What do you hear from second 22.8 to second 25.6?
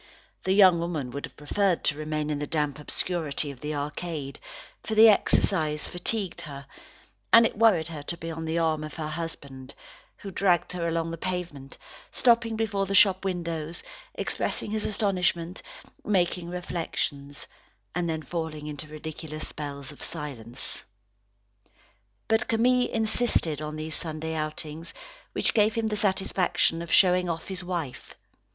insisted on these Sunday outings, which